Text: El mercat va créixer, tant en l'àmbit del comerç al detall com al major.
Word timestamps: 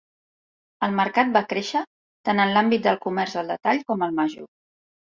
El 0.87 0.95
mercat 0.99 1.35
va 1.35 1.43
créixer, 1.51 1.85
tant 2.31 2.43
en 2.47 2.57
l'àmbit 2.57 2.91
del 2.91 3.01
comerç 3.07 3.39
al 3.45 3.55
detall 3.57 3.89
com 3.89 4.11
al 4.11 4.21
major. 4.25 4.53